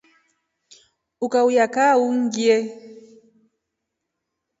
[1.25, 2.55] Ukaulya kaa ungie.